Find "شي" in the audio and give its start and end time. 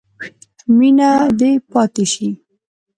2.13-2.29